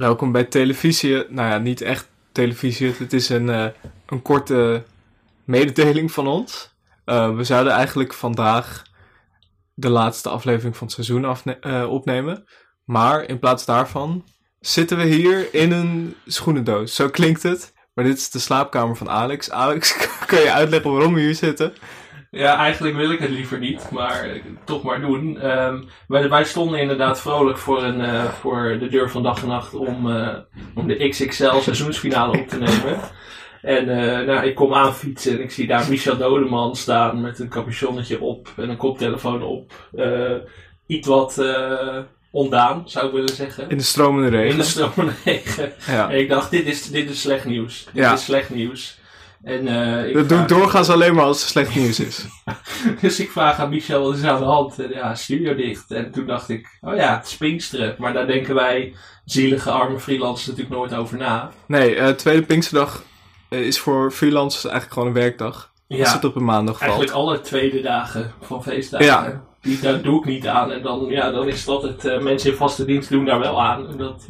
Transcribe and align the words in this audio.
Welkom 0.00 0.32
bij 0.32 0.44
televisie. 0.44 1.24
Nou 1.28 1.48
ja, 1.48 1.58
niet 1.58 1.80
echt 1.80 2.08
televisie. 2.32 2.94
Het 2.98 3.12
is 3.12 3.28
een, 3.28 3.48
eh, 3.50 3.66
een 4.06 4.22
korte 4.22 4.82
mededeling 5.44 6.12
van 6.12 6.26
ons. 6.26 6.74
Eh, 7.04 7.36
we 7.36 7.44
zouden 7.44 7.72
eigenlijk 7.72 8.14
vandaag 8.14 8.82
de 9.74 9.88
laatste 9.88 10.28
aflevering 10.28 10.76
van 10.76 10.86
het 10.86 10.94
seizoen 10.94 11.24
afne- 11.24 11.58
eh, 11.60 11.90
opnemen. 11.90 12.44
Maar 12.84 13.22
in 13.24 13.38
plaats 13.38 13.64
daarvan 13.64 14.24
zitten 14.60 14.96
we 14.96 15.04
hier 15.04 15.54
in 15.54 15.72
een 15.72 16.14
schoenendoos. 16.26 16.94
Zo 16.94 17.08
klinkt 17.08 17.42
het. 17.42 17.72
Maar 17.94 18.04
dit 18.04 18.16
is 18.16 18.30
de 18.30 18.38
slaapkamer 18.38 18.96
van 18.96 19.10
Alex. 19.10 19.50
Alex, 19.50 19.96
kan 20.26 20.40
je 20.40 20.52
uitleggen 20.52 20.92
waarom 20.92 21.14
we 21.14 21.20
hier 21.20 21.34
zitten? 21.34 21.72
Ja, 22.30 22.56
eigenlijk 22.56 22.96
wil 22.96 23.10
ik 23.10 23.18
het 23.18 23.30
liever 23.30 23.58
niet, 23.58 23.90
maar 23.90 24.26
toch 24.64 24.82
maar 24.82 25.00
doen. 25.00 25.38
Ehm, 25.40 25.82
wij, 26.08 26.28
wij 26.28 26.44
stonden 26.44 26.80
inderdaad 26.80 27.20
vrolijk 27.20 27.58
voor, 27.58 27.82
een, 27.82 28.00
eh, 28.00 28.24
voor 28.24 28.76
de 28.80 28.88
deur 28.88 29.10
van 29.10 29.22
dag 29.22 29.42
en 29.42 29.48
nacht 29.48 29.74
om, 29.74 30.10
eh, 30.10 30.36
om 30.74 30.86
de 30.86 31.08
XXL 31.08 31.56
seizoensfinale 31.58 32.38
op 32.40 32.48
te 32.48 32.58
nemen. 32.58 33.00
En 33.62 33.88
eh, 33.88 34.26
nou, 34.26 34.46
ik 34.46 34.54
kom 34.54 34.74
aanfietsen 34.74 35.32
en 35.32 35.42
ik 35.42 35.50
zie 35.50 35.66
daar 35.66 35.88
Michel 35.88 36.16
Dodeman 36.16 36.76
staan 36.76 37.20
met 37.20 37.38
een 37.38 37.48
capuchonnetje 37.48 38.20
op 38.20 38.48
en 38.56 38.68
een 38.68 38.76
koptelefoon 38.76 39.42
op. 39.42 39.72
Iets 40.86 41.08
wat 41.08 41.42
ondaan, 42.30 42.82
zou 42.84 43.06
ik 43.06 43.12
willen 43.12 43.34
zeggen. 43.34 43.70
In 43.70 43.76
de 43.76 43.82
stromende 43.82 44.28
regen. 44.28 44.50
In 44.50 44.56
de 44.56 44.62
stromende 44.62 45.12
regen. 45.24 45.72
Ja. 45.86 46.10
En 46.10 46.18
ik 46.18 46.28
dacht, 46.28 46.50
dit 46.50 46.66
is, 46.66 46.90
dit 46.90 47.10
is 47.10 47.20
slecht 47.20 47.44
nieuws. 47.44 47.84
Dit 47.84 47.94
Ja. 48.04 48.12
is 48.12 48.24
slecht 48.24 48.50
nieuws. 48.50 48.98
En, 49.42 49.66
eh, 49.68 50.08
ik 50.08 50.14
Dat 50.14 50.28
doe 50.28 50.38
vraag- 50.38 50.42
ik 50.50 50.56
doorgaans 50.56 50.88
alleen 50.90 51.14
maar 51.14 51.24
als 51.24 51.42
er 51.42 51.48
slecht 51.48 51.74
nieuws 51.74 52.00
is. 52.00 52.26
Dus 53.00 53.20
ik 53.20 53.30
vraag 53.30 53.58
aan 53.58 53.68
Michel, 53.68 54.02
wat 54.02 54.16
is 54.16 54.22
aan 54.24 54.38
de 54.38 54.44
hand? 54.44 54.78
En 54.78 54.90
ja, 54.90 55.14
studio 55.14 55.54
dicht. 55.54 55.90
En 55.90 56.10
toen 56.10 56.26
dacht 56.26 56.48
ik, 56.48 56.78
oh 56.80 56.94
ja, 56.96 57.16
het 57.16 57.26
is 57.26 57.36
Pinksteren. 57.36 57.94
Maar 57.98 58.12
daar 58.12 58.26
denken 58.26 58.54
wij, 58.54 58.94
zielige 59.24 59.70
arme 59.70 59.98
freelancers, 60.00 60.46
natuurlijk 60.46 60.74
nooit 60.76 60.94
over 60.94 61.16
na. 61.18 61.50
Nee, 61.66 61.94
eh, 61.94 62.08
tweede 62.08 62.42
Pinksterdag 62.42 63.02
eh, 63.48 63.60
is 63.66 63.78
voor 63.78 64.10
freelancers 64.10 64.64
eigenlijk 64.64 64.92
gewoon 64.92 65.08
een 65.08 65.14
werkdag. 65.22 65.70
Als 65.88 65.98
Ja, 65.98 66.12
het 66.12 66.24
op 66.24 66.36
een 66.36 66.44
maandag 66.44 66.78
valt. 66.78 66.90
eigenlijk 66.90 67.18
alle 67.18 67.40
tweede 67.40 67.80
dagen 67.80 68.32
van 68.40 68.62
feestdagen. 68.62 69.06
Ja. 69.06 69.42
Die, 69.60 69.80
daar 69.80 70.02
doe 70.02 70.18
ik 70.20 70.24
niet 70.24 70.46
aan. 70.46 70.72
En 70.72 70.82
dan, 70.82 71.06
ja, 71.08 71.30
dan 71.30 71.48
is 71.48 71.58
het 71.60 71.68
altijd, 71.68 72.04
eh, 72.04 72.20
mensen 72.20 72.50
in 72.50 72.56
vaste 72.56 72.84
dienst 72.84 73.08
doen 73.10 73.24
daar 73.24 73.38
wel 73.38 73.62
aan. 73.62 73.88
En 73.88 73.96
dat 73.96 74.26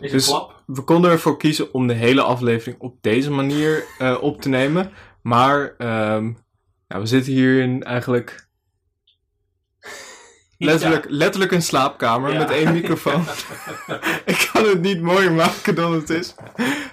is 0.00 0.10
Dus- 0.12 0.26
klap. 0.26 0.54
We 0.66 0.82
konden 0.82 1.10
ervoor 1.10 1.36
kiezen 1.36 1.72
om 1.74 1.86
de 1.86 1.92
hele 1.94 2.22
aflevering 2.22 2.80
op 2.80 2.96
deze 3.00 3.30
manier 3.30 3.84
eh, 3.98 4.16
op 4.20 4.40
te 4.40 4.48
nemen. 4.48 4.92
Maar 5.22 5.74
ehm, 5.78 6.32
ja, 6.86 7.00
we 7.00 7.06
zitten 7.06 7.32
hier 7.32 7.60
in 7.62 7.82
eigenlijk 7.82 8.48
letterlijk, 10.58 11.04
letterlijk 11.08 11.52
een 11.52 11.62
slaapkamer 11.62 12.32
Ja. 12.32 12.38
met 12.38 12.50
één 12.50 12.72
microfoon. 12.72 13.24
Ik 14.24 14.50
kan 14.52 14.64
het 14.64 14.80
niet 14.80 15.00
mooier 15.02 15.32
maken 15.32 15.74
dan 15.74 15.92
het 15.92 16.10
is. 16.10 16.34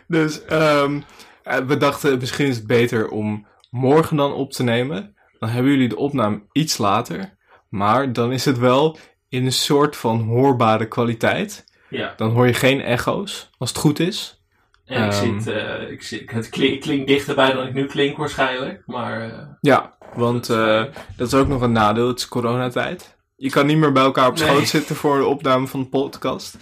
Dus 0.08 0.46
ehm, 0.46 1.02
eh, 1.44 1.58
we 1.58 1.78
dachten 1.78 2.18
misschien 2.18 2.48
is 2.48 2.56
het 2.56 2.68
beter 2.68 3.10
om 3.10 3.48
morgen 3.70 4.18
dan 4.18 4.34
op 4.34 4.52
te 4.52 4.64
nemen. 4.64 5.16
Dan 5.40 5.50
hebben 5.50 5.72
jullie 5.72 5.90
de 5.90 5.98
opname 5.98 6.44
iets 6.52 6.78
later. 6.78 7.38
Maar 7.70 8.14
dan 8.14 8.32
is 8.32 8.46
het 8.46 8.58
wel 8.58 8.98
in 9.30 9.46
een 9.46 9.52
soort 9.52 9.96
van 9.96 10.22
hoorbare 10.22 10.88
kwaliteit. 10.88 11.66
Ja, 11.98 12.14
Dan 12.18 12.32
hoor 12.32 12.48
je 12.48 12.54
geen 12.54 12.82
echo's, 12.82 13.50
als 13.58 13.70
het 13.70 13.78
goed 13.78 14.00
is. 14.00 14.42
en 14.86 15.06
ik 15.06 15.12
Ehm. 15.12 15.40
zit, 15.40 15.54
eh, 15.54 15.92
ik 15.92 16.04
zit, 16.04 16.32
het 16.32 16.50
klink- 16.50 16.82
klinkt 16.82 17.08
dichterbij 17.08 17.54
dan 17.54 17.68
ik 17.68 17.74
nu 17.74 17.86
klink 17.86 18.18
waarschijnlijk. 18.18 18.84
Maar 18.86 19.22
eh, 19.22 19.38
Ja, 19.62 19.96
want 20.16 20.50
eh, 20.50 20.84
dat 21.18 21.28
is 21.28 21.34
ook 21.34 21.48
nog 21.48 21.62
een 21.62 21.72
nadeel. 21.72 22.08
Het 22.08 22.20
is 22.20 22.28
coronatijd. 22.28 23.18
Je 23.36 23.50
kan 23.50 23.66
niet 23.66 23.78
meer 23.78 23.92
bij 23.92 24.04
elkaar 24.04 24.28
op 24.28 24.36
Nee. 24.38 24.48
schoot 24.48 24.68
zitten 24.68 24.96
voor 24.96 25.18
de 25.18 25.26
opname 25.26 25.68
van 25.68 25.80
de 25.80 25.86
podcast. 25.90 26.58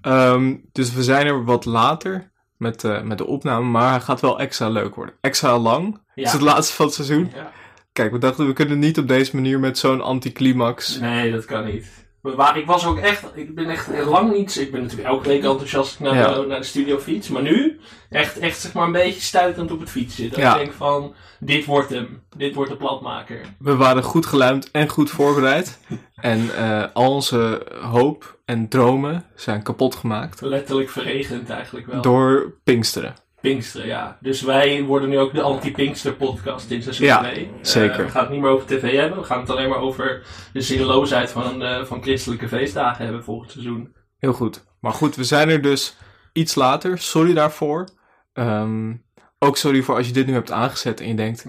Ehm, 0.00 0.54
dus 0.72 0.92
we 0.92 1.02
zijn 1.02 1.26
er 1.26 1.44
wat 1.44 1.64
later 1.64 2.30
met, 2.56 2.82
met 3.04 3.18
de 3.18 3.26
opname. 3.26 3.64
Maar 3.68 3.90
hij 3.90 4.00
gaat 4.00 4.20
wel 4.20 4.38
extra 4.40 4.68
leuk 4.68 4.94
worden. 4.94 5.14
Extra 5.20 5.58
lang. 5.58 6.00
Het 6.14 6.24
is 6.24 6.32
het 6.32 6.40
laatste 6.40 6.74
van 6.74 6.86
het 6.86 6.94
seizoen. 6.94 7.30
Ja. 7.34 7.50
Kijk, 7.92 8.12
we 8.12 8.18
dachten 8.18 8.46
we 8.46 8.52
kunnen 8.52 8.78
niet 8.78 8.98
op 8.98 9.08
deze 9.08 9.34
manier 9.34 9.60
met 9.60 9.78
zo'n 9.78 10.00
anticlimax. 10.00 10.98
Nee, 10.98 11.32
dat 11.32 11.44
kan 11.44 11.64
niet. 11.64 12.05
Maar 12.34 12.58
ik 12.58 12.66
was 12.66 12.86
ook 12.86 12.98
echt, 12.98 13.24
ik 13.34 13.54
ben 13.54 13.68
echt 13.70 13.88
lang 14.04 14.32
niet, 14.32 14.56
ik 14.60 14.70
ben 14.72 14.80
natuurlijk 14.82 15.08
elke 15.08 15.28
week 15.28 15.42
enthousiast 15.44 16.00
naar, 16.00 16.14
Ja. 16.14 16.34
de, 16.34 16.46
naar 16.46 16.58
de 16.58 16.64
studio 16.64 16.98
fiets, 16.98 17.28
maar 17.28 17.42
nu 17.42 17.80
echt, 18.10 18.38
echt 18.38 18.60
zeg 18.60 18.72
maar 18.72 18.86
een 18.86 18.92
beetje 18.92 19.20
stuitend 19.20 19.70
op 19.72 19.80
het 19.80 19.90
fietsen. 19.90 20.28
Dat 20.30 20.38
Ja. 20.38 20.52
ik 20.52 20.58
denk 20.58 20.72
van, 20.72 21.14
dit 21.40 21.64
wordt 21.64 21.90
hem, 21.90 22.22
dit 22.36 22.54
wordt 22.54 22.70
de 22.70 22.76
platmaker. 22.76 23.40
We 23.58 23.76
waren 23.76 24.02
goed 24.02 24.26
geluimd 24.26 24.70
en 24.70 24.88
goed 24.88 25.10
voorbereid. 25.10 25.78
en 26.16 26.56
eh, 26.56 26.84
al 26.92 27.12
onze 27.14 27.66
hoop 27.82 28.38
en 28.44 28.68
dromen 28.68 29.24
zijn 29.34 29.62
kapot 29.62 29.94
gemaakt. 29.94 30.40
Letterlijk 30.40 30.90
verregend 30.90 31.50
eigenlijk 31.50 31.86
wel. 31.86 32.02
Door 32.02 32.52
Pinksteren. 32.64 33.14
Pinksteren, 33.50 33.86
ja. 33.86 34.18
Dus 34.20 34.42
wij 34.42 34.82
worden 34.82 35.08
nu 35.08 35.18
ook 35.18 35.34
de 35.34 35.42
anti-Pinkster 35.42 36.12
podcast 36.14 36.70
in 36.70 36.82
seizoen 36.82 37.06
Ja, 37.06 37.18
2. 37.18 37.50
zeker. 37.62 38.04
we 38.04 38.10
gaan 38.10 38.22
het 38.22 38.30
niet 38.30 38.40
meer 38.40 38.50
over 38.50 38.66
tv 38.66 38.96
hebben, 38.96 39.18
we 39.18 39.24
gaan 39.24 39.40
het 39.40 39.50
alleen 39.50 39.68
maar 39.68 39.78
over 39.78 40.22
de 40.52 40.60
zinloosheid 40.60 41.30
van, 41.30 41.62
eh, 41.62 41.84
van 41.84 42.02
christelijke 42.02 42.48
feestdagen 42.48 43.04
hebben 43.04 43.24
volgend 43.24 43.50
seizoen. 43.50 43.94
Heel 44.18 44.32
goed. 44.32 44.64
Maar 44.80 44.92
goed, 44.92 45.16
we 45.16 45.24
zijn 45.24 45.48
er 45.48 45.62
dus 45.62 45.96
iets 46.32 46.54
later. 46.54 46.98
Sorry 46.98 47.34
daarvoor. 47.34 47.88
Ehm, 48.32 48.94
ook 49.38 49.56
sorry 49.56 49.82
voor 49.82 49.96
als 49.96 50.06
je 50.06 50.12
dit 50.12 50.26
nu 50.26 50.32
hebt 50.32 50.50
aangezet 50.50 51.00
en 51.00 51.08
je 51.08 51.14
denkt... 51.14 51.46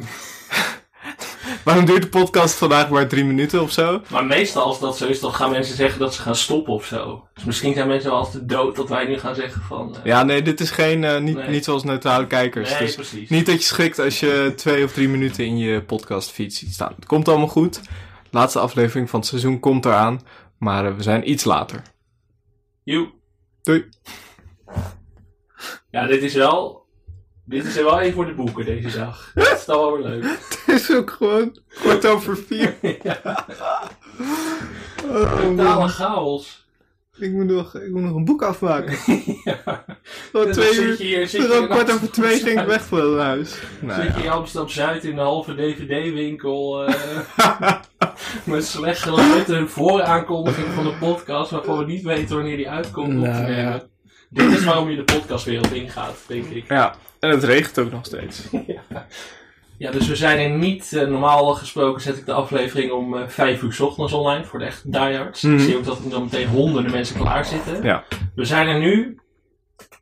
Waarom 1.67 1.85
duurt 1.85 2.01
de 2.01 2.09
podcast 2.09 2.55
vandaag 2.55 2.89
maar 2.89 3.07
drie 3.07 3.25
minuten 3.25 3.61
of 3.61 3.71
zo? 3.71 4.01
Maar 4.11 4.25
meestal 4.25 4.63
als 4.63 4.79
dat 4.79 4.97
zo 4.97 5.05
is, 5.07 5.19
dan 5.19 5.33
gaan 5.33 5.51
mensen 5.51 5.75
zeggen 5.75 5.99
dat 5.99 6.13
ze 6.13 6.21
gaan 6.21 6.35
stoppen 6.35 6.73
of 6.73 6.85
zo. 6.85 7.27
Dus 7.33 7.43
misschien 7.43 7.73
zijn 7.73 7.87
mensen 7.87 8.09
wel 8.09 8.19
als 8.19 8.31
te 8.31 8.45
dood 8.45 8.75
dat 8.75 8.89
wij 8.89 9.05
nu 9.05 9.19
gaan 9.19 9.35
zeggen 9.35 9.61
van... 9.61 9.95
eh, 9.95 10.03
Ja, 10.03 10.23
nee, 10.23 10.41
dit 10.41 10.59
is 10.59 10.71
geen... 10.71 11.03
eh, 11.03 11.19
niet, 11.19 11.35
Nee. 11.35 11.49
niet 11.49 11.63
zoals 11.63 11.83
neutrale 11.83 12.27
kijkers. 12.27 12.69
nee, 12.69 12.79
Dus 12.79 12.95
precies. 12.95 13.29
niet 13.29 13.45
dat 13.45 13.55
je 13.55 13.61
schrikt 13.63 13.99
als 13.99 14.19
je 14.19 14.53
twee 14.55 14.83
of 14.83 14.93
drie 14.93 15.09
minuten 15.09 15.45
in 15.45 15.57
je 15.57 15.83
podcast 15.83 16.31
feed 16.31 16.53
ziet 16.53 16.73
staan. 16.73 16.93
Het 16.95 17.05
komt 17.05 17.27
allemaal 17.27 17.47
goed. 17.47 17.81
Laatste 18.31 18.59
aflevering 18.59 19.09
van 19.09 19.19
het 19.19 19.29
seizoen 19.29 19.59
komt 19.59 19.85
eraan. 19.85 20.21
Maar 20.57 20.85
eh, 20.85 20.95
we 20.95 21.03
zijn 21.03 21.29
iets 21.31 21.43
later. 21.43 21.81
Joe. 22.83 23.07
Doei. 23.63 23.85
Ja, 25.91 26.05
dit 26.07 26.23
is 26.23 26.33
wel... 26.33 26.85
Dit 27.49 27.65
is 27.65 27.77
er 27.77 27.83
wel 27.83 27.99
even 27.99 28.13
voor 28.13 28.25
de 28.25 28.33
boeken 28.33 28.65
deze 28.65 28.97
dag. 28.97 29.31
Dat 29.35 29.51
is 29.57 29.65
dan 29.65 29.77
wel 29.77 29.97
weer 29.97 30.07
leuk. 30.07 30.23
Het 30.65 30.81
is 30.81 30.91
ook 30.95 31.09
gewoon 31.11 31.57
kwart 31.69 32.05
over 32.05 32.37
vier. 32.37 32.75
ja, 33.03 33.45
Oh, 35.05 35.43
man. 35.43 35.55
totale 35.55 35.87
chaos. 35.87 36.65
Ik 37.19 37.31
moet, 37.31 37.45
nog, 37.45 37.75
ik 37.75 37.91
moet 37.91 38.01
nog 38.01 38.15
een 38.15 38.25
boek 38.25 38.41
afmaken. 38.43 38.97
ja. 39.43 39.85
Tot 40.31 40.43
Dan 40.43 40.51
twee 40.51 40.75
uur. 40.81 40.95
hier, 40.97 41.27
zit 41.27 41.65
kwart 41.65 41.91
over 41.93 42.11
twee 42.11 42.39
ging 42.39 42.59
ik 42.61 42.67
weg 42.67 42.85
van 42.85 43.19
huis. 43.19 43.55
Nou 43.81 44.01
Zit 44.01 44.13
je 44.13 44.19
ja. 44.19 44.25
in 44.25 44.31
Amsterdam-Zuid 44.31 45.03
in 45.03 45.15
de 45.15 45.21
halve 45.21 45.55
DVD-winkel 45.55 46.85
eh, 46.85 47.73
met 48.45 48.65
slecht 48.65 49.01
geluid 49.01 49.49
en 49.49 49.69
vooraankondiging 49.69 50.67
van 50.67 50.83
de 50.83 50.93
podcast 50.99 51.51
waarvan 51.51 51.77
we 51.77 51.85
niet 51.85 52.03
weten 52.03 52.35
wanneer 52.35 52.57
die 52.57 52.69
uitkomt 52.69 53.17
op 53.17 53.23
te 53.23 53.29
Nou, 53.29 53.43
nemen. 53.43 53.57
ja. 53.63 53.81
Dit 54.29 54.51
is 54.51 54.63
waarom 54.63 54.89
je 54.89 54.95
de 54.95 55.03
podcastwereld 55.03 55.71
ingaat, 55.73 56.15
denk 56.27 56.45
ik. 56.45 56.69
ja, 56.69 56.95
en 57.19 57.29
het 57.29 57.43
regent 57.43 57.79
ook 57.79 57.91
nog 57.91 58.05
steeds. 58.05 58.41
Ja, 59.79 59.91
dus 59.91 60.07
we 60.07 60.15
zijn 60.15 60.39
er 60.39 60.57
niet. 60.57 60.93
eh, 60.93 61.07
normaal 61.07 61.53
gesproken 61.53 62.01
zet 62.01 62.17
ik 62.17 62.25
de 62.25 62.33
aflevering 62.33 62.91
om 62.91 63.17
eh, 63.17 63.27
vijf 63.27 63.61
uur 63.61 63.73
's 63.73 63.79
ochtends 63.79 64.13
online 64.13 64.45
voor 64.45 64.59
de 64.59 64.65
echt 64.65 64.91
diehards. 64.91 65.41
Mhm. 65.41 65.53
Ik 65.53 65.59
zie 65.59 65.77
ook 65.77 65.83
dat 65.85 66.03
er 66.03 66.09
dan 66.09 66.23
meteen 66.23 66.47
honderden 66.47 66.91
mensen 66.91 67.15
klaar 67.19 67.45
zitten. 67.45 67.83
Ja. 67.83 68.03
We 68.35 68.45
zijn 68.45 68.67
er 68.67 68.79
nu 68.79 69.19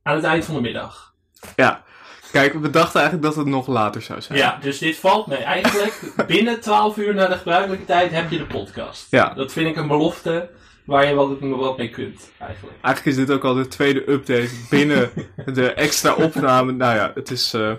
aan 0.03 0.15
het 0.15 0.23
eind 0.23 0.45
van 0.45 0.55
de 0.55 0.61
middag. 0.61 1.13
Ja. 1.55 1.83
Kijk, 2.31 2.53
we 2.53 2.69
dachten 2.69 2.99
eigenlijk 3.01 3.27
dat 3.27 3.35
het 3.35 3.53
nog 3.53 3.67
later 3.67 4.01
zou 4.01 4.21
zijn. 4.21 4.37
Ja, 4.37 4.57
dus 4.61 4.77
dit 4.77 4.95
valt 4.95 5.27
mee. 5.27 5.37
Eigenlijk 5.43 6.13
binnen 6.27 6.61
12 6.61 6.97
uur 6.97 7.13
na 7.15 7.27
de 7.27 7.37
gebruikelijke 7.37 7.85
tijd 7.85 8.11
heb 8.11 8.31
je 8.31 8.37
de 8.37 8.45
podcast. 8.45 9.07
Ja. 9.09 9.33
Dat 9.33 9.51
vind 9.51 9.67
ik 9.69 9.75
een 9.75 9.87
belofte 9.87 10.49
waar 10.85 11.07
je 11.07 11.13
wat, 11.13 11.29
wat 11.39 11.77
mee 11.77 11.89
kunt, 11.89 12.31
eigenlijk. 12.39 12.77
Eigenlijk 12.81 13.17
is 13.17 13.25
dit 13.25 13.35
ook 13.35 13.43
al 13.43 13.53
de 13.53 13.67
tweede 13.67 14.11
update 14.11 14.49
binnen 14.69 15.09
de 15.53 15.73
extra 15.73 16.13
opname. 16.13 16.71
Nou 16.71 16.95
ja, 16.95 17.11
het 17.15 17.31
is 17.31 17.53
eh, 17.53 17.71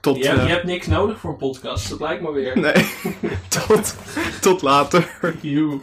tot... 0.00 0.16
Je, 0.16 0.26
hebt- 0.26 0.38
eh, 0.38 0.46
je 0.46 0.52
hebt 0.52 0.64
niks 0.64 0.86
nodig 0.86 1.18
voor 1.18 1.30
een 1.30 1.36
podcast, 1.36 1.88
dat 1.90 2.00
lijkt 2.00 2.22
me 2.22 2.32
weer. 2.32 2.58
nee, 2.58 2.86
tot, 3.66 3.96
tot 4.40 4.62
later. 4.62 5.18
Joe. 5.40 5.80